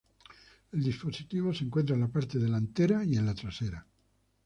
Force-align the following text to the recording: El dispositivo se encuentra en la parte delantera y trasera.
El 0.71 0.81
dispositivo 0.81 1.53
se 1.53 1.63
encuentra 1.63 1.93
en 1.93 2.01
la 2.01 2.07
parte 2.07 2.39
delantera 2.39 3.03
y 3.05 3.17
trasera. 3.35 3.85